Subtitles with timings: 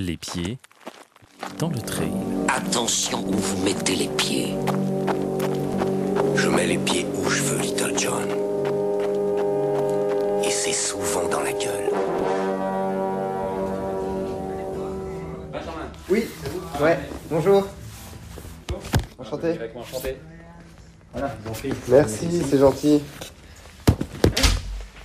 [0.00, 0.58] Les pieds
[1.58, 2.12] dans le trail.
[2.46, 4.54] Attention où vous mettez les pieds.
[6.36, 8.28] Je mets les pieds où je veux, Little John.
[10.44, 11.90] Et c'est souvent dans la gueule.
[16.08, 16.28] Oui,
[16.80, 17.66] ouais, bonjour.
[19.18, 19.58] Enchanté.
[21.88, 23.02] Merci, c'est gentil.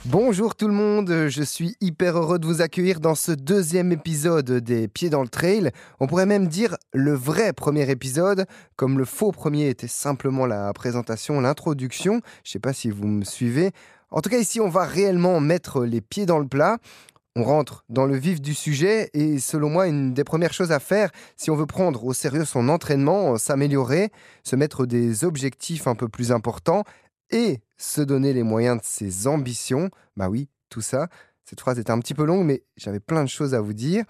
[0.06, 4.52] Bonjour tout le monde, je suis hyper heureux de vous accueillir dans ce deuxième épisode
[4.52, 5.72] des Pieds dans le Trail.
[6.02, 8.46] On pourrait même dire le vrai premier épisode,
[8.76, 12.20] comme le faux premier était simplement la présentation, l'introduction.
[12.44, 13.72] Je sais pas si vous me suivez.
[14.12, 16.80] En tout cas, ici, on va réellement mettre les pieds dans le plat.
[17.38, 20.82] On rentre dans le vif du sujet et selon moi, une des premières choses à
[20.82, 24.12] faire si on veut prendre au sérieux son entraînement, s'améliorer,
[24.44, 26.84] se mettre des objectifs un peu plus importants
[27.32, 29.90] et se donner les moyens de ses ambitions.
[30.16, 31.10] Bah oui, tout ça.
[31.44, 34.06] Cette phrase était un petit peu longue, mais j'avais plein de choses à vous dire.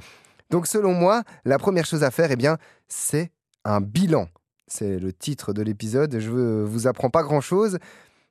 [0.51, 2.57] Donc selon moi, la première chose à faire, eh bien,
[2.87, 3.31] c'est
[3.65, 4.27] un bilan.
[4.67, 6.19] C'est le titre de l'épisode.
[6.19, 7.79] Je ne vous apprends pas grand-chose.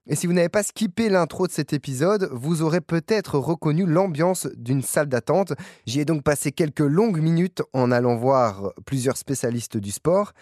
[0.06, 4.46] Et si vous n'avez pas skippé l'intro de cet épisode, vous aurez peut-être reconnu l'ambiance
[4.56, 5.54] d'une salle d'attente.
[5.86, 10.32] J'y ai donc passé quelques longues minutes en allant voir plusieurs spécialistes du sport.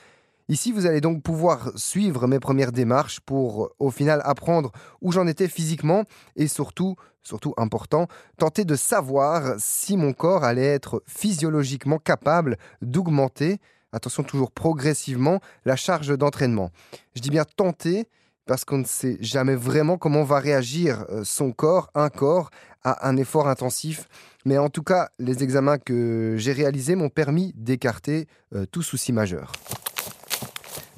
[0.51, 5.29] Ici, vous allez donc pouvoir suivre mes premières démarches pour au final apprendre où j'en
[5.29, 6.03] étais physiquement
[6.35, 13.59] et surtout, surtout important, tenter de savoir si mon corps allait être physiologiquement capable d'augmenter,
[13.93, 16.73] attention toujours progressivement, la charge d'entraînement.
[17.15, 18.09] Je dis bien tenter
[18.45, 22.51] parce qu'on ne sait jamais vraiment comment va réagir euh, son corps, un corps,
[22.83, 24.09] à un effort intensif.
[24.45, 29.13] Mais en tout cas, les examens que j'ai réalisés m'ont permis d'écarter euh, tout souci
[29.13, 29.53] majeur.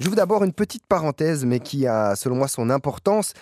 [0.03, 3.33] J'ouvre d'abord une petite parenthèse, mais qui a, selon moi, son importance.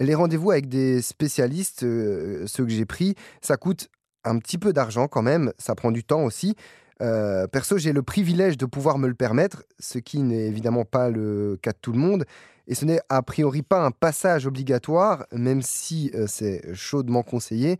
[0.00, 3.90] Les rendez-vous avec des spécialistes, euh, ceux que j'ai pris, ça coûte
[4.24, 6.56] un petit peu d'argent quand même, ça prend du temps aussi.
[7.02, 11.10] Euh, perso, j'ai le privilège de pouvoir me le permettre, ce qui n'est évidemment pas
[11.10, 12.24] le cas de tout le monde.
[12.66, 17.76] Et ce n'est a priori pas un passage obligatoire, même si euh, c'est chaudement conseillé.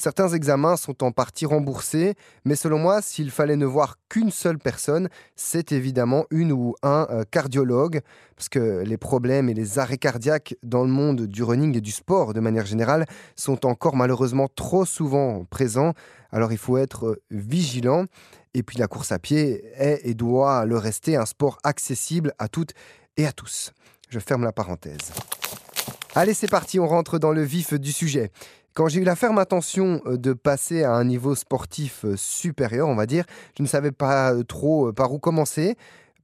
[0.00, 2.14] Certains examens sont en partie remboursés,
[2.44, 7.08] mais selon moi, s'il fallait ne voir qu'une seule personne, c'est évidemment une ou un
[7.10, 8.00] euh, cardiologue,
[8.36, 11.90] parce que les problèmes et les arrêts cardiaques dans le monde du running et du
[11.90, 15.94] sport de manière générale sont encore malheureusement trop souvent présents,
[16.30, 18.04] alors il faut être euh, vigilant.
[18.54, 22.46] Et puis la course à pied est et doit le rester un sport accessible à
[22.46, 22.72] toutes
[23.16, 23.72] et à tous.
[24.10, 25.12] Je ferme la parenthèse.
[26.14, 28.32] Allez, c'est parti, on rentre dans le vif du sujet.
[28.78, 32.86] Quand j'ai eu la ferme intention euh, de passer à un niveau sportif euh, supérieur,
[32.86, 33.24] on va dire,
[33.56, 35.76] je ne savais pas euh, trop par où commencer.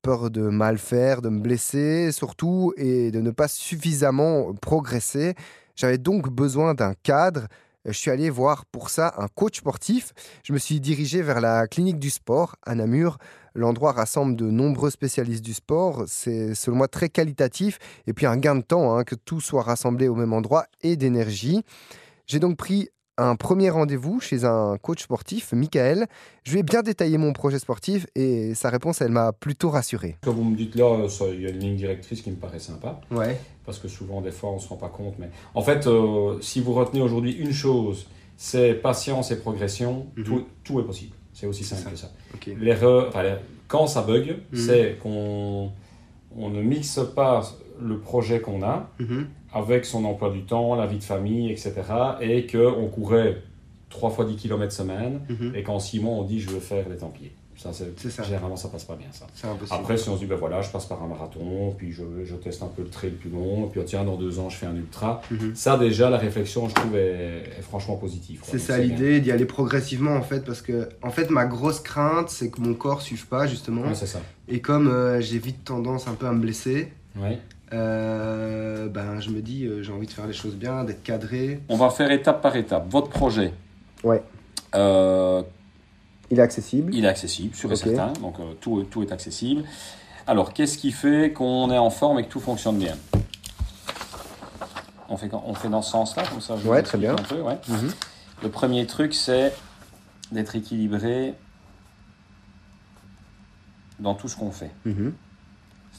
[0.02, 5.34] Peur de mal faire, de me blesser surtout, et de ne pas suffisamment progresser.
[5.74, 7.48] J'avais donc besoin d'un cadre.
[7.86, 10.12] Je suis allé voir pour ça un coach sportif.
[10.44, 13.18] Je me suis dirigé vers la clinique du sport à Namur.
[13.56, 16.04] L'endroit rassemble de nombreux spécialistes du sport.
[16.06, 17.80] C'est selon moi très qualitatif.
[18.06, 20.94] Et puis un gain de temps, hein, que tout soit rassemblé au même endroit et
[20.94, 21.64] d'énergie.
[22.26, 26.06] J'ai donc pris un premier rendez-vous chez un coach sportif, Michael.
[26.42, 30.16] Je lui ai bien détaillé mon projet sportif et sa réponse, elle m'a plutôt rassuré.
[30.24, 32.58] Quand vous me dites là, ça- il y a une ligne directrice qui me paraît
[32.58, 33.38] sympa, Ouais.
[33.66, 35.14] parce que souvent, des fois, on ne se rend pas compte.
[35.18, 40.24] Mais en fait, euh, si vous retenez aujourd'hui une chose, c'est patience et progression, Mhm.
[40.24, 41.12] tout, tout est possible.
[41.34, 41.90] C'est aussi simple ça.
[41.90, 42.10] que ça.
[42.58, 43.36] L'erreur, enfin,
[43.68, 44.58] quand ça bug, Mhm.
[44.58, 45.70] c'est qu'on
[46.36, 47.42] on ne mixe pas
[47.80, 49.26] le projet qu'on a Mhm.
[49.52, 51.72] avec son emploi du temps, la vie de famille, etc.
[52.20, 53.42] Et qu'on courait
[53.90, 55.52] 3 fois 10 km semaine Mhm.
[55.54, 57.32] et qu'en 6 mois, on dit je veux faire les Templiers.
[57.56, 58.24] Ça, C'est ça.
[58.24, 59.26] généralement, ça passe pas bien, ça.
[59.70, 62.34] Après, si on se dit, ben voilà, je passe par un marathon, puis je, je
[62.34, 64.66] teste un peu le trail plus long, puis oh, tiens, dans deux ans, je fais
[64.66, 65.22] un ultra.
[65.30, 65.54] Mhm.
[65.54, 68.40] Ça, déjà, la réflexion, je trouve, est, est franchement positive.
[68.42, 72.28] C'est ça l'idée, d'y aller progressivement en fait, parce que en fait ma grosse crainte
[72.28, 74.20] c'est que mon corps suive pas justement, Ouais, c'est ça.
[74.48, 77.38] et comme euh, j'ai vite tendance un peu à me blesser, Ouais.
[77.74, 81.60] Euh, ben je me dis euh, j'ai envie de faire les choses bien, d'être cadré.
[81.68, 82.86] On va faire étape par étape.
[82.90, 83.52] Votre projet,
[84.02, 84.22] Ouais.
[84.74, 85.42] euh,
[86.30, 86.94] Il est accessible.
[86.94, 88.12] il est accessible, sûr et certain.
[88.20, 89.64] Donc, euh, tout, tout est accessible.
[90.26, 92.96] Alors, qu'est-ce qui fait qu'on est en forme et que tout fonctionne bien?
[95.10, 97.12] On fait, on fait dans ce sens-là, comme ça je Ouais, très bien.
[97.12, 97.58] un peu, ouais.
[97.68, 97.90] Mhm.
[98.42, 99.52] Le premier truc, c'est
[100.32, 101.34] d'être équilibré
[104.00, 104.70] dans tout ce qu'on fait.
[104.86, 105.12] Mhm.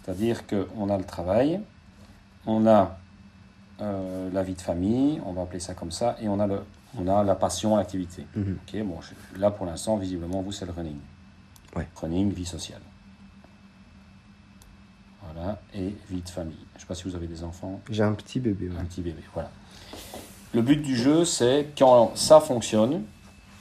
[0.05, 1.59] C'est-à-dire qu'on a le travail,
[2.45, 2.95] on a
[3.81, 6.61] euh, la vie de famille, on va appeler ça comme ça, et on a, le,
[6.99, 8.25] on a la passion, l'activité.
[8.35, 8.57] Mhm.
[8.85, 10.97] Bon, je- là pour l'instant, visiblement, vous, c'est le running.
[11.75, 11.87] Ouais.
[11.95, 12.81] Running, vie sociale.
[15.23, 16.55] Voilà, et vie de famille.
[16.73, 18.69] Je ne sais pas si vous avez des enfants, J'ai un petit bébé.
[18.69, 18.77] ouais.
[18.79, 19.21] un petit bébé.
[19.33, 19.49] Voilà.
[20.53, 23.03] Le but du jeu, c'est quand ça fonctionne,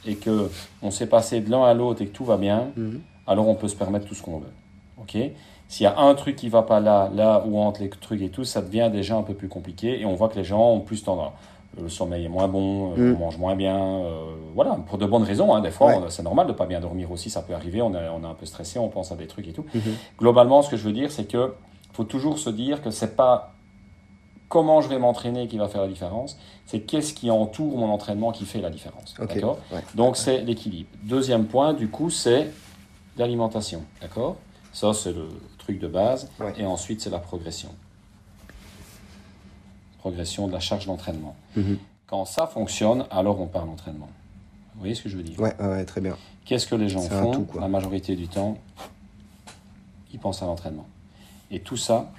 [0.04, 0.50] et que
[0.82, 3.00] on s'est passé de l'un à l'autre et que tout va bien, Mhm.
[3.26, 4.52] alors on peut se permettre tout ce qu'on veut.
[4.98, 5.16] Ok?
[5.74, 8.28] S'il y a un truc qui va pas là, là ou entre les trucs et
[8.28, 10.78] tout, ça devient déjà un peu plus compliqué et on voit que les gens ont
[10.78, 11.32] plus tendance.
[11.82, 13.16] Le sommeil est moins bon, euh, Mm.
[13.16, 14.20] on mange moins bien, euh,
[14.54, 15.52] voilà, pour de bonnes raisons.
[15.52, 15.60] hein.
[15.60, 16.04] Des fois, Ouais.
[16.10, 17.82] c'est normal de pas bien dormir aussi, ça peut arriver.
[17.82, 19.64] On est, on est un peu stressé, on pense à des trucs et tout.
[19.74, 19.82] Mhm.
[20.20, 21.52] Globalement, ce que je veux dire, c'est que
[21.92, 23.50] faut toujours se dire que c'est pas
[24.48, 28.30] comment je vais m'entraîner qui va faire la différence, c'est qu'est-ce qui entoure mon entraînement
[28.30, 29.14] qui fait la différence.
[29.18, 29.58] D'accord?
[29.72, 29.80] Ouais.
[29.96, 30.88] Donc c'est l'équilibre.
[31.02, 32.52] Deuxième point, du coup, c'est
[33.16, 33.82] l'alimentation.
[34.00, 34.36] D'accord?
[34.72, 35.28] Ça, c'est le
[35.64, 36.30] truc de base.
[36.38, 36.52] Ouais.
[36.58, 37.70] Et ensuite, c'est la progression.
[39.98, 41.34] Progression de la charge d'entraînement.
[41.56, 41.78] Mhm.
[42.06, 44.08] Quand ça fonctionne, alors on parle d'entraînement.
[44.74, 45.40] Vous voyez ce que je veux dire?
[45.40, 46.16] Ouais, très bien.
[46.44, 47.32] Qu'est-ce que les gens C'est font?
[47.32, 47.58] tout.
[47.58, 48.58] La majorité du temps,
[50.12, 50.86] ils pensent à l'entraînement.
[51.50, 52.12] Et tout ça,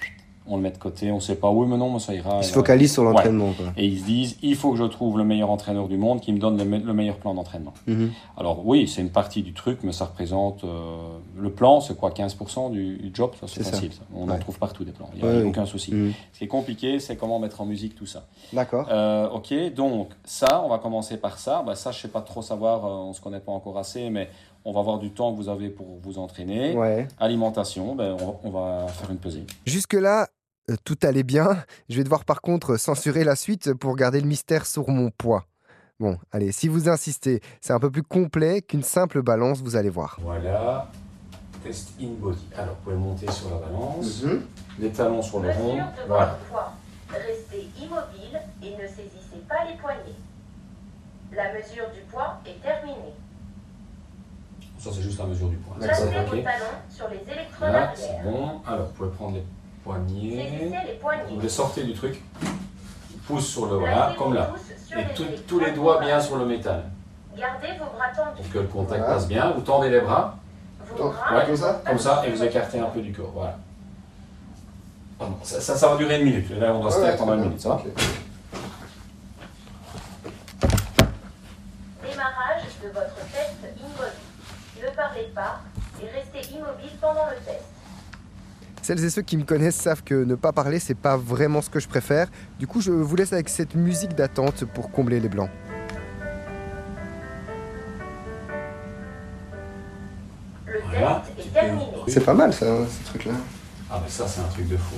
[0.47, 2.37] on le met de côté, on ne sait pas, oui, mais non, mais ça ira.
[2.39, 3.49] Ils se et focalisent sur l'entraînement.
[3.77, 6.31] Et ils se disent, il faut que je trouve le meilleur entraîneur du monde qui
[6.33, 7.73] me donne le, me- le meilleur plan d'entraînement.
[7.87, 8.11] Mhm.
[8.37, 10.63] Alors oui, c'est une partie du truc, mais ça représente...
[10.63, 13.31] euh, le plan, c'est quoi 15% du, job?
[13.47, 13.91] C'est facile.
[13.93, 14.01] ça.
[14.15, 15.09] On en trouve partout des plans.
[15.15, 15.49] Il n'y a Ouais, oui.
[15.49, 15.93] aucun souci.
[15.93, 16.13] Mhm.
[16.33, 18.25] Ce qui est compliqué, c'est comment mettre en musique tout ça.
[18.53, 18.87] D'accord.
[18.91, 21.63] Euh, ok, donc ça, on va commencer par ça.
[21.65, 24.29] Bah, ça, je sais pas trop savoir, euh, on se connaît pas encore assez, mais
[24.63, 26.73] on va voir du temps que vous avez pour vous entraîner.
[26.75, 27.07] Ouais.
[27.19, 29.43] Alimentation, ben, on, on va faire une pesée.
[29.65, 30.25] Jusque-là, euh,
[30.83, 31.63] tout allait bien.
[31.89, 35.45] Je vais devoir par contre censurer la suite pour garder le mystère sur mon poids.
[35.99, 39.89] Bon, allez, si vous insistez, c'est un peu plus complet qu'une simple balance, vous allez
[39.89, 40.17] voir.
[40.21, 40.91] Voilà,
[41.63, 42.37] test in body.
[42.57, 44.41] Alors, vous pouvez monter sur la balance, Mhm.
[44.79, 45.73] les talons sur le rond.
[45.75, 46.25] Mesure de Voilà.
[46.25, 46.73] votre poids.
[47.11, 50.19] Restez immobile et ne saisissez pas les poignets.
[51.31, 53.13] La mesure du poids est terminée.
[54.79, 55.77] Ça, c'est juste la mesure du poids.
[55.79, 58.61] Placez vos talons sur les électrodes Voilà, c'est bon.
[58.67, 59.43] Alors, vous pouvez prendre les
[59.85, 60.73] poignets.
[61.29, 62.21] Vous les sortez du truc.
[63.27, 64.51] Pouce sur le voilà, comme là.
[64.97, 66.83] Et tout- tous les doigts bien sur le métal.
[67.37, 68.41] Gardez vos bras tendus.
[68.43, 69.13] Pour que le contact Voilà.
[69.15, 69.51] passe bien.
[69.51, 70.37] Vous tendez les bras.
[70.97, 73.31] Vos bras Ouais, sont pas Comme ça, et vous écartez un peu du corps.
[73.33, 73.57] Voilà.
[75.19, 76.49] Pardon, Ça, ça, ça va durer une minute.
[76.59, 77.81] Là, on doit se taire pendant une minute, ça va
[82.03, 84.83] Démarrage de votre test in-body.
[84.85, 85.59] Ne parlez pas
[86.01, 87.65] et restez immobile pendant le test.
[88.85, 91.71] Celles et ceux qui me connaissent savent que ne pas parler, c'est pas vraiment ce
[91.71, 92.27] que je préfère.
[92.59, 95.49] Du coup, je vous laisse avec cette musique d'attente pour combler les blancs.
[100.91, 101.23] Voilà.
[102.07, 103.33] C'est pas mal ça, ce truc-là.
[103.89, 104.93] Ah, mais ça, c'est un truc de fou.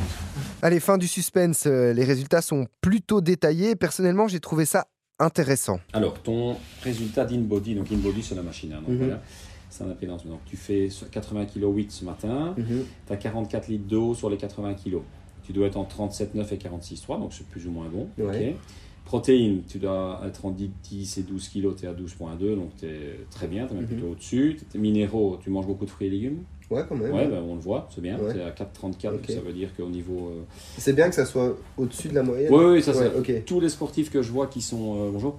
[0.61, 1.63] Allez, fin du suspense.
[1.65, 3.77] euh, Les résultats sont plutôt détaillés.
[3.77, 4.87] Personnellement, j'ai trouvé ça
[5.19, 5.79] intéressant.
[5.93, 8.73] Alors, ton résultat d'in-body, donc in-body, c'est la machine.
[8.73, 8.97] hein, donc Mhm.
[8.97, 9.21] voilà.
[9.69, 10.25] C'est un impédance.
[10.25, 12.55] Donc, tu fais 80 kg 8 ce matin.
[12.55, 14.99] Tu as 44 litres d'eau sur les 80 kg.
[15.43, 18.07] Tu dois être en 37,9 et 46,3, donc c'est plus ou moins bon.
[18.17, 18.53] Ouais.
[18.53, 18.59] ok.
[19.05, 22.71] Protéines, tu dois être en 10, 10 et 12 kg, tu es à 12,2, donc
[22.77, 23.89] tu es très bien, tu es même Mhm.
[23.91, 24.57] plutôt au-dessus.
[24.75, 26.43] Minéraux, tu manges beaucoup de fruits et légumes?
[26.69, 27.13] Ouais, quand même.
[27.13, 28.17] Ouais, ben, on le voit, c'est bien.
[28.19, 28.35] Ouais.
[28.37, 29.21] Es à 4,34, Ok.
[29.29, 30.31] ça veut dire qu'au niveau.
[30.31, 30.43] euh,
[30.77, 32.53] C'est bien que ça soit au-dessus de la moyenne.
[32.53, 33.45] Oui, oui, ça c'est.
[33.45, 35.37] Tous les sportifs que je vois qui sont, euh, bonjour,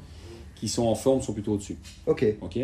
[0.55, 1.77] qui sont en forme sont plutôt au-dessus.
[2.07, 2.25] Ok.
[2.41, 2.59] ok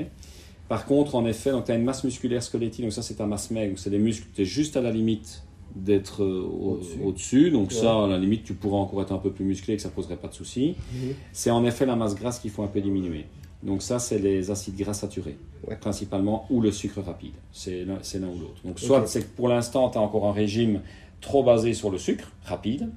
[0.69, 3.50] Par contre, en effet, tu as une masse musculaire squelettique, donc ça c'est ta masse
[3.50, 5.43] maigre, c'est des muscles, tu es juste à la limite
[5.74, 7.50] d'être euh, au- Au-dessus.
[7.50, 7.74] donc Ouais.
[7.74, 10.16] ça, à la limite, tu pourras encore être un peu plus musclé, que ça poserait
[10.16, 10.76] pas de souci.
[10.92, 11.14] Mhm.
[11.32, 13.24] C'est en effet la masse grasse qu'il faut un peu diminuer.
[13.62, 15.36] Donc ça, c'est les acides gras saturés,
[15.66, 15.76] Ouais.
[15.76, 17.32] principalement, ou le sucre rapide.
[17.50, 18.60] C'est l'un c'est l'un ou l'autre.
[18.64, 20.81] Donc soit c'est que pour l'instant, tu as encore un régime
[21.20, 22.90] trop basé sur le sucre rapide,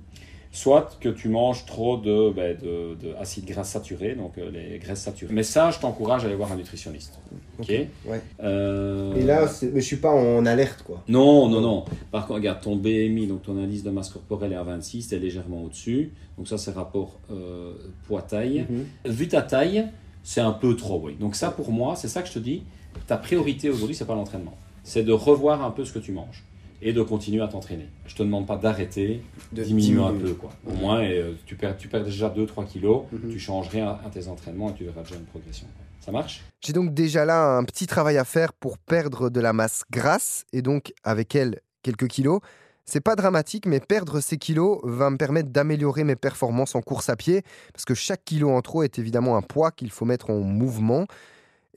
[0.51, 4.79] soit que tu manges trop de, ben, de, de acides gras saturés, donc euh, les
[4.79, 5.33] graisses saturées.
[5.33, 7.19] Mais ça, je t'encourage à aller voir un nutritionniste.
[7.59, 8.21] Ok, Ouais.
[8.43, 11.03] Euh, Et là, mais je suis pas en alerte, quoi.
[11.07, 11.85] non, non, non.
[12.11, 15.19] Par contre, regarde, ton BMI, donc ton indice de masse corporelle est à 26, t'es
[15.19, 16.11] légèrement au-dessus.
[16.37, 17.73] Donc ça, c'est rapport euh,
[18.07, 18.65] poids-taille.
[18.69, 18.85] Mhm.
[19.13, 19.85] Vu ta taille,
[20.23, 21.15] c'est un peu trop, oui.
[21.19, 22.63] Donc ça, pour moi, c'est ça que je te dis.
[23.05, 24.55] Ta priorité aujourd'hui, c'est pas l'entraînement.
[24.83, 26.43] C'est de revoir un peu ce que tu manges
[26.81, 27.87] et de continuer à t'entraîner.
[28.05, 30.51] Je te demande pas d'arrêter, De diminuer un peu, quoi.
[30.65, 33.31] Au moins, et, euh, tu, perds, tu perds déjà 2-3 kilos, Mhm.
[33.31, 35.67] tu changes rien à tes entraînements et tu verras déjà une progression.
[35.75, 35.85] quoi.
[35.99, 36.43] Ça marche?
[36.61, 40.45] J'ai donc déjà là un petit travail à faire pour perdre de la masse grasse
[40.53, 42.39] et donc avec elle quelques kilos.
[42.85, 47.09] C'est pas dramatique, mais perdre ces kilos va me permettre d'améliorer mes performances en course
[47.09, 47.41] à pied,
[47.73, 51.05] parce que chaque kilo en trop est évidemment un poids qu'il faut mettre en mouvement.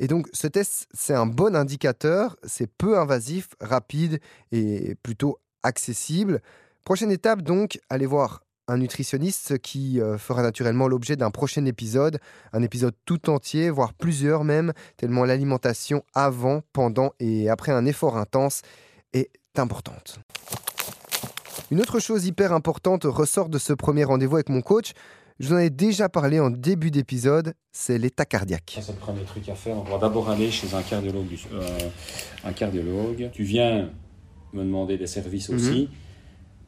[0.00, 4.18] Et donc ce test, c'est un bon indicateur, c'est peu invasif, rapide
[4.50, 6.40] et plutôt accessible.
[6.84, 12.18] Prochaine étape donc, allez voir un nutritionniste qui euh, fera naturellement l'objet d'un prochain épisode,
[12.54, 18.16] un épisode tout entier, voire plusieurs même, tellement l'alimentation avant, pendant et après un effort
[18.16, 18.62] intense
[19.12, 20.20] est importante.
[21.70, 24.92] Une autre chose hyper importante ressort de ce premier rendez-vous avec mon coach.
[25.40, 28.72] Je vous en ai déjà parlé en début d'épisode, c'est l'état cardiaque.
[28.74, 29.74] Ça, c'est le premier truc à faire.
[29.78, 31.26] On va d'abord aller chez un cardiologue.
[31.54, 31.78] euh,
[32.44, 33.30] un cardiologue.
[33.32, 33.88] Tu viens
[34.52, 35.56] me demander des services Mhm.
[35.56, 35.88] aussi.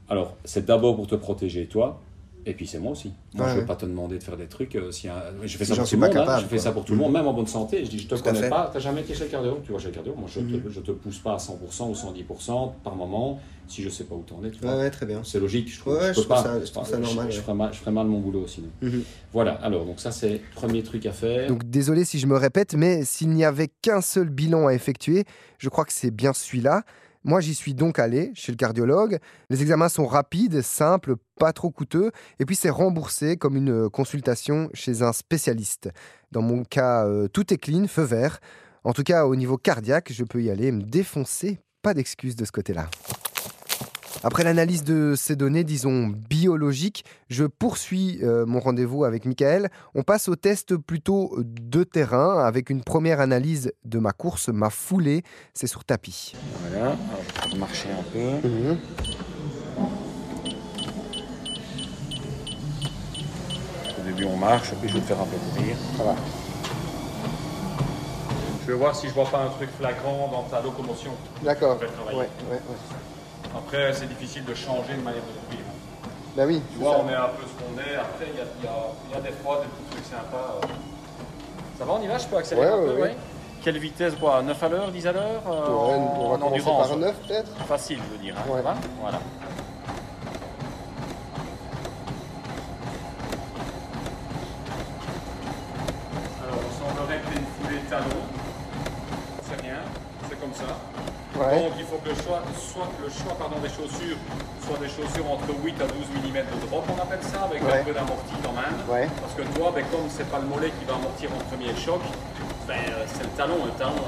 [0.09, 2.01] Alors, c'est d'abord pour te protéger, toi.
[2.45, 3.13] Et puis c'est moi aussi.
[3.35, 3.67] Moi, Ouais, je ne vais ouais.
[3.67, 4.75] pas te demander de faire des trucs.
[4.75, 6.29] euh, si un- Je fais ça pour tout le pas monde.
[6.29, 6.39] hein.
[6.41, 7.85] Je fais ça pour tout le monde, même en bonne santé.
[7.85, 8.69] Je dis, je te Tout connais pas.
[8.73, 10.19] Tu n'as jamais été chez le cardiologue Tu vas chez le cardiologue.
[10.19, 10.51] Moi, je Mhm.
[10.51, 13.93] ne te, je te pousse pas à 100% ou 110% par moment si je ne
[13.93, 14.51] sais pas où t'en es.
[14.51, 14.77] Tu vois.
[14.77, 15.23] ouais, très bien.
[15.25, 15.95] C'est logique, je trouve.
[15.95, 16.43] Ouais, je, je peux trouve pas.
[16.43, 18.69] ça- je trouve ça normal, Je, ferais mal, je ferais mal mon boulot sinon.
[18.83, 19.03] Mhm.
[19.33, 21.49] Voilà, alors, donc ça, c'est le premier truc à faire.
[21.49, 25.25] Donc désolé si je me répète, mais s'il n'y avait qu'un seul bilan à effectuer,
[25.59, 26.83] je crois que c'est bien celui-là.
[27.25, 29.19] Moi, j'y suis donc allé chez le cardiologue.
[29.49, 32.11] Les examens sont rapides, simples, pas trop coûteux,
[32.41, 35.91] et puis c'est remboursé comme une euh, consultation chez un spécialiste.
[36.33, 38.41] Dans mon cas, euh, tout est clean, feu vert.
[38.85, 41.61] En tout cas, au niveau cardiaque, je peux y aller me défoncer.
[41.83, 42.89] Pas d'excuse de ce côté-là.
[44.25, 49.69] Après l'analyse de ces données, disons biologiques, je poursuis euh, mon rendez-vous avec Michael.
[49.97, 54.71] On passe au test plutôt de terrain avec une première analyse de ma course, ma
[54.71, 55.25] foulée.
[55.55, 56.35] C'est sur tapis.
[56.69, 56.99] Voilà, alors,
[57.47, 58.77] je vais marcher un peu.
[63.99, 65.77] Au début, on marche, puis je vais te faire un peu courir.
[65.99, 66.15] Va.
[68.63, 71.11] Je vais voir si je vois pas un truc flagrant dans ta locomotion.
[71.43, 71.81] D'accord.
[71.81, 72.59] Ouais, ouais, ouais.
[73.57, 75.65] Après, c'est difficile de changer de manière de courir.
[76.37, 76.63] Bah oui.
[76.73, 77.95] Tu vois, on est un peu ce qu'on est.
[77.97, 78.45] Après, il y a,
[79.15, 80.57] y y des fois des petits trucs sympas.
[80.63, 80.67] euh.
[81.79, 82.19] Ça va, on y va?
[82.19, 83.03] Je peux accélérer Ouais, un peu ouais.
[83.03, 83.17] ouais.
[83.63, 84.15] Quelle vitesse?
[84.19, 87.15] Quoi 9 à l'heure, 10 à l'heure euh, on va en commencer endurance par 9
[87.29, 88.35] peut-être Facile, je veux dire.
[88.37, 88.43] hein,
[89.01, 89.19] Voilà.
[102.13, 104.17] Le choix, soit le choix pardon, des chaussures
[104.63, 107.81] soit des chaussures entre 8 à 12 mm de drop, on appelle ça, avec Ouais.
[107.81, 108.79] un peu d'amorti quand même.
[108.89, 109.09] Ouais.
[109.21, 112.01] Parce que toi, ben, comme c'est pas le mollet qui va amortir en premier choc,
[112.69, 113.59] ben, euh, c'est le talon.
[113.67, 113.99] Le talon,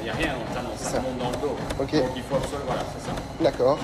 [0.00, 1.00] il n'y a rien dans le talon, ça, Ça.
[1.00, 1.56] monte dans le dos.
[1.78, 2.66] Donc il faut absolument.
[2.70, 3.12] Voilà, c'est ça.
[3.40, 3.78] D'accord.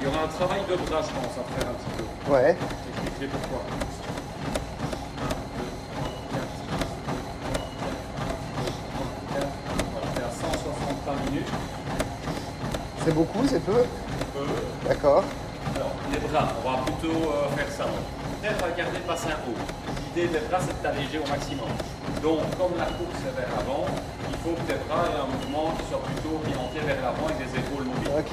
[0.00, 2.04] Il y aura un travail de bras, je pense, à faire un petit peu.
[2.32, 2.56] Ouais.
[2.60, 3.60] J'expliquerai pourquoi.
[9.32, 11.48] Voilà, t'es à 160 minutes.
[13.04, 13.84] C'est beaucoup, c'est peu
[14.36, 14.46] Euh,
[14.88, 15.22] D'accord.
[15.76, 17.84] Alors, les bras, on va plutôt euh, faire ça.
[18.40, 19.56] Peut-être à garder le bassin haut.
[20.14, 21.68] L'idée des bras, c'est de t'alléger au maximum.
[22.22, 23.86] Donc, comme la course est vers l'avant,
[24.30, 27.38] il faut que tes bras aient un mouvement qui soit plutôt orienté vers l'avant avec
[27.44, 28.12] des épaules mobiles.
[28.16, 28.32] Ok.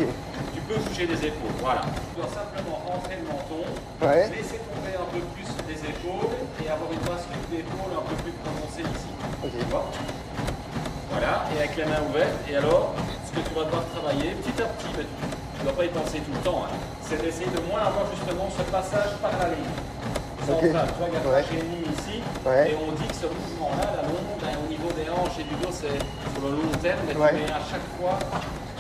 [0.56, 1.84] Tu peux bouger les épaules, voilà.
[1.92, 3.62] Tu dois simplement rentrer le menton,
[4.02, 4.32] Ouais.
[4.32, 6.32] laisser tomber un peu plus les épaules
[6.64, 9.12] et avoir une bascule d'épaule un peu plus prononcée ici.
[9.44, 9.52] Ok.
[9.52, 9.86] Tu vois?
[11.12, 12.40] Voilà, et avec les mains ouvertes.
[12.50, 12.96] Et alors,
[13.32, 15.90] ce que tu vas devoir travailler petit à petit, mais tu ne dois pas y
[15.90, 19.48] penser tout le temps, hein, c'est d'essayer de moins avoir justement ce passage par la
[19.56, 19.72] ligne.
[20.42, 20.68] Ok.
[20.68, 20.90] Centrale.
[20.92, 21.46] Tu vois, Ouais.
[21.54, 22.72] ligne ici, Ouais.
[22.72, 25.56] et on dit que ce mouvement-là, la longue, ben, au niveau des hanches et du
[25.64, 25.96] dos, c'est
[26.34, 27.30] sur le long terme, mais Ouais.
[27.30, 28.18] tu mets à chaque fois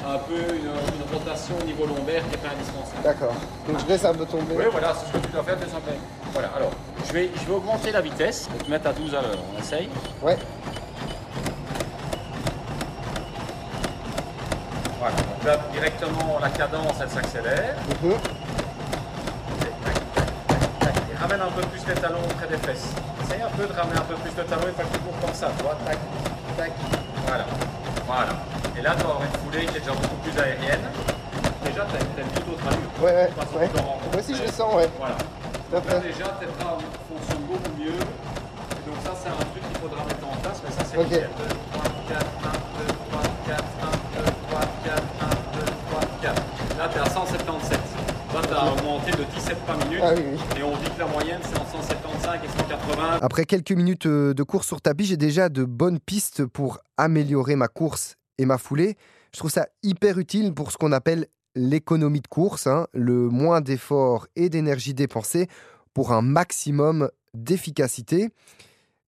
[0.03, 3.03] un peu une, une rotation au niveau lombaire qui n'est pas indispensable.
[3.05, 3.35] D'accord.
[3.69, 4.55] Donc je laisse un peu tomber.
[4.57, 6.01] Oui, voilà, c'est ce que tu dois faire simplement.
[6.33, 6.71] Voilà, alors,
[7.07, 9.37] je vais, je vais augmenter la vitesse, je vais te mettre à 12 à l'heure,
[9.55, 9.87] on essaye.
[10.23, 10.37] Ouais.
[14.99, 17.75] Voilà, donc là, directement, la cadence, elle s'accélère.
[18.03, 18.13] Mhm.
[21.11, 22.89] Et ramène un peu plus les talons près des fesses.
[23.23, 25.19] Essaye un peu de ramener un peu plus le talon et pas que tu cours
[25.19, 25.97] comme ça, tu vois, tac,
[26.57, 26.71] tac,
[27.27, 27.45] voilà,
[28.07, 28.33] voilà.
[28.77, 30.85] Et là, tu vas avoir une foulée qui est déjà beaucoup plus aérienne.
[31.65, 32.91] Déjà, tu as, une toute autre allure.
[33.01, 33.29] Ouais, ouais,
[33.59, 33.69] ouais.
[33.75, 34.89] Moi aussi je le sens, ouais.
[34.97, 35.15] Voilà.
[35.71, 37.95] Donc là, déjà, tes bras fonctionnent beaucoup mieux.
[37.95, 41.05] Et donc ça, c'est un truc qu'il faudra mettre en place, mais ça, c'est Ok.
[41.05, 41.29] nickel.
[48.61, 49.99] Augmenté de 17 par minute.
[50.03, 50.59] Ah oui, oui.
[50.59, 53.19] Et on dit que la moyenne, c'est entre 175 et 180.
[53.21, 57.55] Après quelques minutes euh, de course sur tapis, j'ai déjà de bonnes pistes pour améliorer
[57.55, 58.97] ma course et ma foulée.
[59.33, 61.25] Je trouve ça hyper utile pour ce qu'on appelle
[61.55, 65.47] l'économie de course, hein, le moins d'efforts et d'énergie dépensés
[65.93, 68.29] pour un maximum d'efficacité.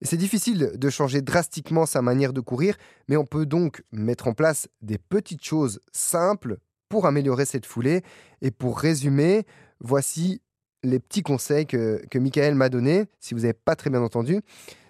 [0.01, 2.75] C'est difficile de changer drastiquement sa manière de courir,
[3.07, 6.57] mais on peut donc mettre en place des petites choses simples
[6.93, 8.03] pour améliorer cette foulée.
[8.43, 9.47] Et pour résumer,
[9.79, 10.43] voici
[10.83, 14.41] les petits conseils que, que Michael m'a donnés, si vous n'avez pas très bien entendu.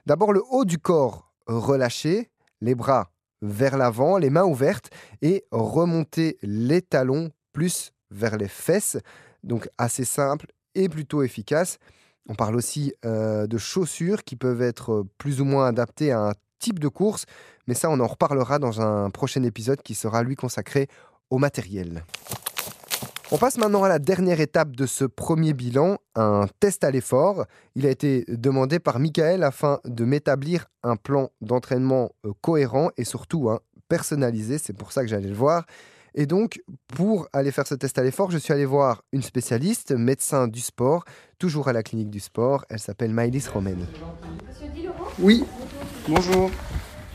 [0.05, 2.29] D'abord, le haut du corps relâché,
[2.59, 3.09] les bras
[3.41, 4.89] vers l'avant, les mains ouvertes,
[5.21, 8.97] et remonter les talons plus vers les fesses.
[9.41, 11.77] Donc assez simple et plutôt efficace.
[12.27, 16.33] On parle aussi euh, de chaussures qui peuvent être plus ou moins adaptées à un
[16.59, 17.25] type de course,
[17.65, 20.89] mais ça on en reparlera dans un prochain épisode qui sera lui consacré
[21.33, 22.03] au matériel.
[23.31, 27.45] On passe maintenant à la dernière étape de ce premier bilan, un test à l'effort.
[27.73, 33.03] Il a été demandé par Michael afin de m'établir un plan d'entraînement euh, cohérent et
[33.03, 34.59] surtout hein, personnalisé.
[34.59, 35.65] C'est pour ça que j'allais le voir.
[36.13, 39.91] Et donc, pour aller faire ce test à l'effort, je suis allé voir une spécialiste,
[39.91, 41.03] médecin du sport,
[41.39, 42.63] toujours à la clinique du sport.
[42.69, 43.87] Elle s'appelle Maëlys Romaine.
[45.17, 45.43] Oui,
[46.07, 46.51] bonjour.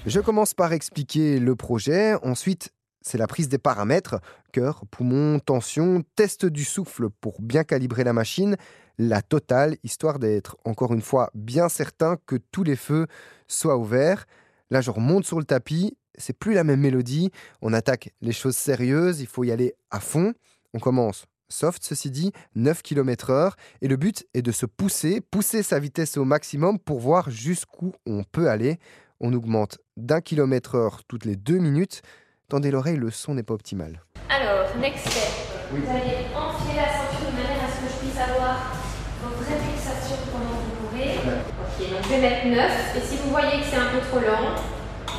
[0.07, 2.15] Je commence par expliquer le projet.
[2.25, 2.73] Ensuite,
[3.09, 4.21] c'est la prise des paramètres
[4.53, 8.57] cœur, poumon, tension, test du souffle pour bien calibrer la machine,
[8.99, 13.07] la totale, histoire d'être encore une fois bien certain que tous les feux
[13.47, 14.27] soient ouverts.
[14.71, 17.31] Là, je remonte sur le tapis c'est plus la même mélodie.
[17.63, 20.35] On attaque les choses sérieuses, il faut y aller à fond.
[20.75, 23.53] On commence soft, ceci dit, 9 km/h.
[23.81, 27.93] Et le but est de se pousser, pousser sa vitesse au maximum pour voir jusqu'où
[28.05, 28.79] on peut aller.
[29.21, 32.03] On augmente d'un kilomètre heure toutes les deux minutes.
[32.49, 34.01] Tendez l'oreille, le son n'est pas optimal.
[34.33, 35.69] Alors, next step.
[35.69, 38.73] Vous allez enfiler la ceinture de manière à ce que je puisse avoir
[39.21, 41.21] vos vraies fixations pendant que vous courez.
[41.29, 42.97] Ok, donc je vais mettre 9.
[42.97, 44.57] Et si vous voyez que c'est un peu trop lent,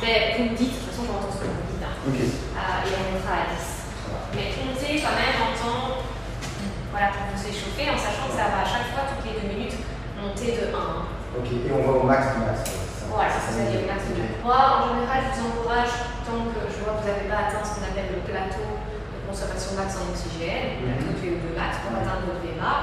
[0.02, 1.86] ben, vous me dites, de toute façon, j'entends ce que vous dites.
[1.86, 1.94] Hein.
[2.02, 3.62] Euh, et on montera à 10.
[4.34, 6.02] Mais comptez quand même en temps
[6.90, 9.46] voilà, pour vous échauffer, en sachant que ça va à chaque fois, toutes les deux
[9.54, 9.78] minutes,
[10.18, 10.82] monter de 1.
[11.38, 12.89] Ok, et on va au max du max.
[13.10, 14.38] Voilà, c'est ça, c'est au max du max.
[14.46, 17.62] Moi, en général, je vous encourage, tant que je vois que vous n'avez pas atteint
[17.66, 21.82] ce qu'on appelle le plateau de consommation max en oxygène, le plateau de VO2 max
[21.82, 22.74] pour atteindre votre VMA,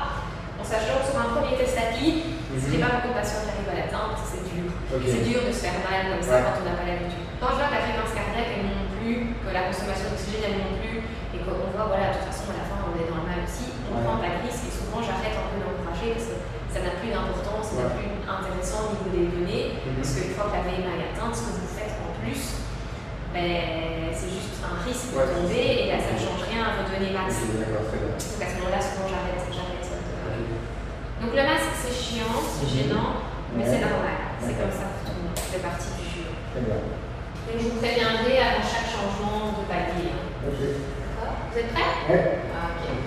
[0.60, 2.28] en sachant que sur un premier test à pied,
[2.60, 4.68] ce n'est pas beaucoup de patients qui arrivent à l'atteindre, c'est dur.
[5.08, 7.24] C'est dur de se faire mal comme ça quand on n'a pas l'habitude.
[7.40, 10.60] Quand je vois que la fréquence cardiaque elle non plus, que la consommation d'oxygène elle
[10.60, 10.98] non plus,
[11.32, 13.40] et qu'on voit, voilà, de toute façon, à la fin, on est dans le mal
[13.48, 16.38] aussi, on prend pas de risque et souvent j'arrête un peu d'encourager parce que
[16.74, 19.96] ça n'a plus d'importance, ça n'a plus intéressant au niveau des données, mhm.
[19.96, 22.60] parce qu'une fois que la VMA est atteinte, ce que vous faites en plus,
[23.32, 26.86] ben, c'est juste un risque de tomber et là ça ne change rien à vos
[26.92, 27.40] données max.
[27.40, 29.40] Donc à ce moment-là, souvent j'arrête.
[29.48, 29.88] j'arrête
[31.24, 32.76] Donc le masque c'est chiant, c'est mhm.
[32.76, 33.24] gênant.
[33.56, 36.28] Mais c'est normal, c'est comme ça pour tout le monde, fait partie du jeu.
[36.28, 40.12] Donc je vous préviendrai avant chaque changement de palier.
[40.12, 40.28] Hein.
[40.44, 41.96] D'accord Vous êtes prêts?
[42.12, 42.20] Oui.
[42.54, 43.07] Ah.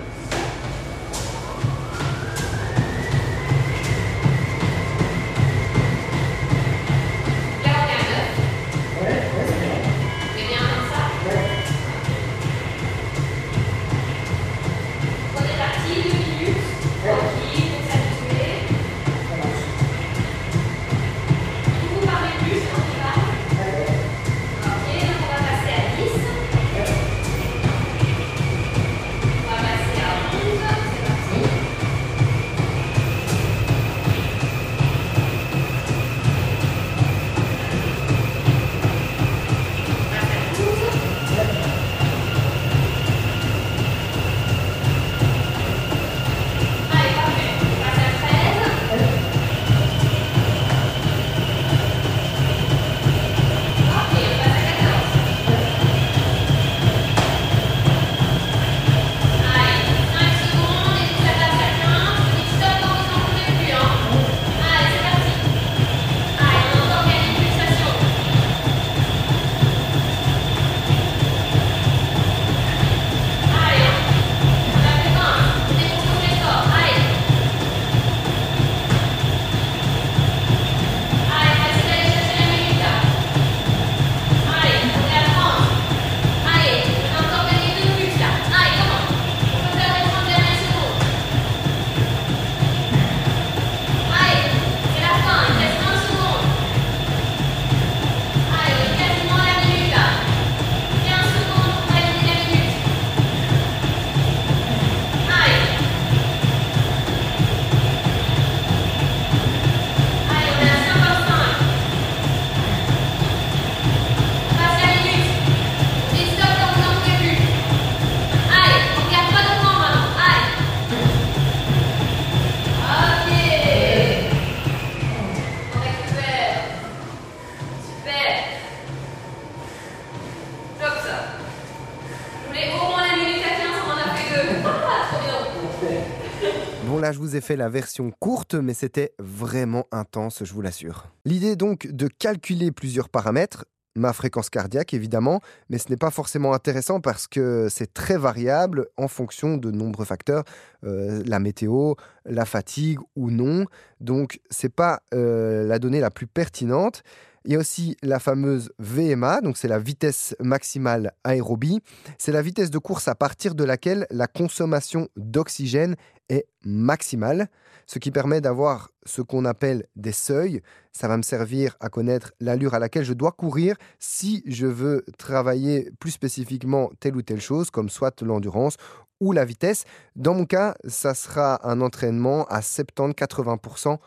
[137.39, 141.07] Fait la version courte, mais c'était vraiment intense, je vous l'assure.
[141.23, 143.65] L'idée donc de calculer plusieurs paramètres,
[143.95, 148.87] ma fréquence cardiaque évidemment, mais ce n'est pas forcément intéressant parce que c'est très variable
[148.97, 150.43] en fonction de nombreux facteurs,
[150.83, 151.93] euh, la météo,
[152.25, 153.65] la fatigue ou non.
[153.99, 157.03] Donc c'est pas euh, la donnée la plus pertinente.
[157.45, 161.79] Il y a aussi la fameuse VMA, donc c'est la vitesse maximale aérobie.
[162.19, 165.95] C'est la vitesse de course à partir de laquelle la consommation d'oxygène
[166.29, 167.49] est maximale,
[167.87, 170.61] ce qui permet d'avoir ce qu'on appelle des seuils.
[170.91, 175.03] Ça va me servir à connaître l'allure à laquelle je dois courir si je veux
[175.17, 178.77] travailler plus spécifiquement telle ou telle chose, comme soit l'endurance
[179.19, 179.85] ou la vitesse.
[180.15, 183.97] Dans mon cas, ça sera un entraînement à 70-80%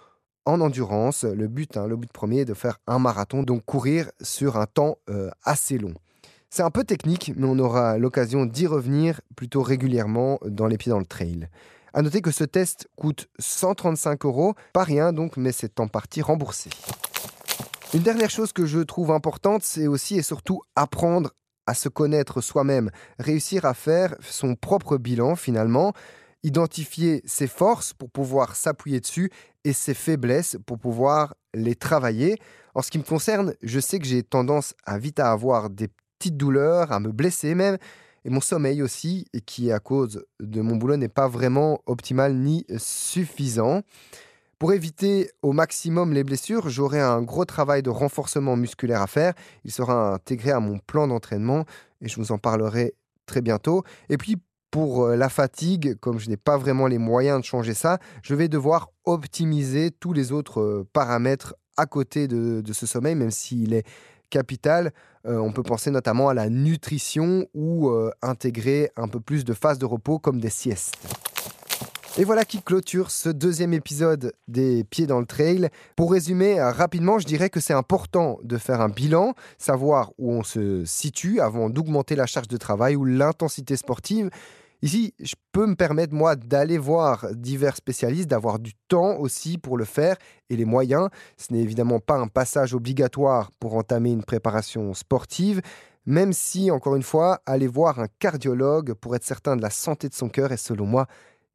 [0.47, 1.25] en endurance.
[1.25, 4.67] Le but, hein, le but premier est de faire un marathon, donc courir sur un
[4.67, 5.95] temps euh, assez long.
[6.51, 10.91] C'est un peu technique, mais on aura l'occasion d'y revenir plutôt régulièrement dans les pieds
[10.91, 11.49] dans le trail.
[11.93, 16.23] À noter que ce test coûte 135 euros, pas rien donc, mais c'est en partie
[16.23, 16.71] remboursé.
[17.93, 21.31] Une dernière chose que je trouve importante, c'est aussi et surtout apprendre
[21.67, 25.93] à se connaître soi-même, réussir à faire son propre bilan finalement,
[26.45, 29.31] identifier ses forces pour pouvoir s'appuyer dessus
[29.65, 32.39] et ses faiblesses pour pouvoir les travailler.
[32.75, 35.89] En ce qui me concerne, je sais que j'ai tendance à vite à avoir des
[36.19, 37.79] petites douleurs, à me blesser même,
[38.25, 42.65] et mon sommeil aussi, qui à cause de mon boulot n'est pas vraiment optimal ni
[42.79, 43.83] suffisant.
[44.59, 49.35] Pour éviter au maximum les blessures, j'aurai un gros travail de renforcement musculaire à faire.
[49.65, 51.67] Il sera intégré à mon plan d'entraînement
[52.01, 52.95] et je vous en parlerai
[53.27, 53.85] très bientôt.
[54.09, 54.37] Et puis
[54.75, 58.35] pour euh, la fatigue, comme je n'ai pas vraiment les moyens de changer ça, je
[58.35, 63.73] vais devoir optimiser tous les autres euh, paramètres à côté de, ce sommeil, même s'il
[63.73, 63.87] est
[64.31, 64.93] capital.
[65.27, 67.89] Euh, on peut penser notamment à la nutrition ou
[68.21, 70.97] intégrer un peu plus de phases de repos comme des siestes.
[72.19, 75.69] Et voilà qui clôture ce deuxième épisode des Pieds dans le Trail.
[75.95, 80.43] Pour résumer rapidement, je dirais que c'est important de faire un bilan, savoir où on
[80.43, 84.31] se situe avant d'augmenter la charge de travail ou l'intensité sportive.
[84.83, 89.79] Ici, je peux me permettre, moi, d'aller voir divers spécialistes, d'avoir du temps aussi pour
[89.79, 90.17] le faire
[90.51, 91.09] et les moyens.
[91.39, 95.63] Ce n'est évidemment pas un passage obligatoire pour entamer une préparation sportive,
[96.05, 100.09] même si, encore une fois, aller voir un cardiologue pour être certain de la santé
[100.09, 101.07] de son cœur est, selon moi,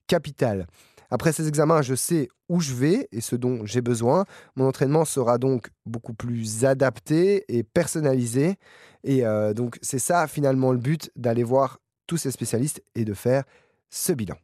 [0.08, 0.65] capital.
[1.12, 4.25] Après ces examens, je sais où je vais et ce dont j'ai besoin.
[4.55, 8.55] Mon entraînement sera donc beaucoup plus adapté et personnalisé.
[9.03, 13.13] Et euh, donc c'est ça finalement le but d'aller voir tous ces spécialistes et de
[13.13, 13.43] faire
[13.91, 14.35] ce bilan.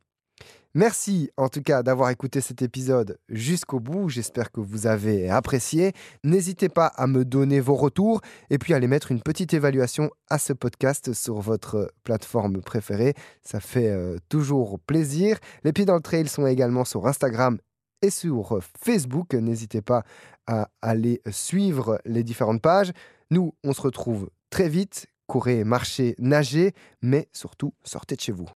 [0.75, 4.07] Merci en tout cas d'avoir écouté cet épisode jusqu'au bout.
[4.09, 5.93] J'espère que vous avez apprécié.
[6.23, 10.11] N'hésitez pas à me donner vos retours et puis à aller mettre une petite évaluation
[10.29, 13.15] à ce podcast sur votre plateforme préférée.
[13.41, 15.39] Ça fait euh, toujours plaisir.
[15.63, 17.57] Les pieds dans le trail sont également sur Instagram
[18.03, 19.33] et sur Facebook.
[19.33, 20.03] N'hésitez pas
[20.45, 22.91] à aller suivre les différentes pages.
[23.31, 25.07] Nous, on se retrouve très vite.
[25.27, 28.47] Courez, marchez, nagez, mais surtout sortez de chez vous.